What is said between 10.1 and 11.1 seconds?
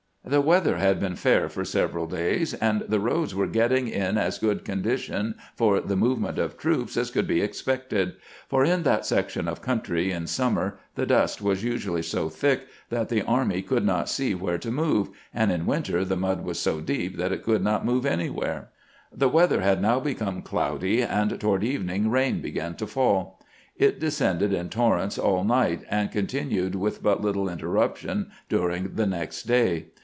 in summer the